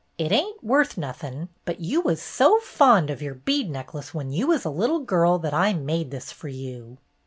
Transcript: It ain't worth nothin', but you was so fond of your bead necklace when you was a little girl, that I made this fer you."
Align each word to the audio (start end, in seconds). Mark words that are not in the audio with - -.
It 0.17 0.31
ain't 0.31 0.63
worth 0.63 0.97
nothin', 0.97 1.49
but 1.63 1.79
you 1.79 2.01
was 2.01 2.19
so 2.19 2.57
fond 2.57 3.11
of 3.11 3.21
your 3.21 3.35
bead 3.35 3.69
necklace 3.69 4.15
when 4.15 4.31
you 4.31 4.47
was 4.47 4.65
a 4.65 4.69
little 4.71 5.01
girl, 5.01 5.37
that 5.37 5.53
I 5.53 5.73
made 5.73 6.09
this 6.09 6.31
fer 6.31 6.47
you." 6.47 6.97